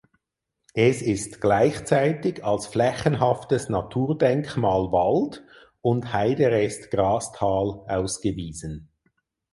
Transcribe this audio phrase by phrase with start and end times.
[0.73, 5.43] Es ist gleichzeitig als Flächenhaftes Naturdenkmal Wald
[5.81, 8.89] und Heiderest Grastal ausgewiesen.